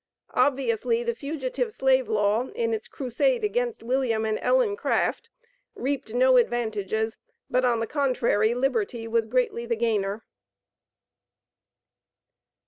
Obviously 0.33 1.03
the 1.03 1.13
Fugitive 1.13 1.71
Slave 1.71 2.09
Law 2.09 2.47
in 2.55 2.73
its 2.73 2.87
crusade 2.87 3.43
against 3.43 3.83
William 3.83 4.25
and 4.25 4.39
Ellen 4.41 4.75
Craft, 4.75 5.29
reaped 5.75 6.15
no 6.15 6.37
advantages, 6.37 7.17
but 7.51 7.63
on 7.63 7.79
the 7.81 7.85
contrary, 7.85 8.55
liberty 8.55 9.07
was 9.07 9.27
greatly 9.27 9.67
the 9.67 9.75
gainer. 9.75 10.23